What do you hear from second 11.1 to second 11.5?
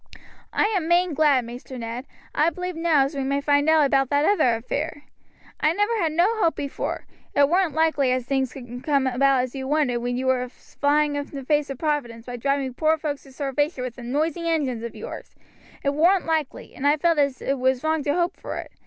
in the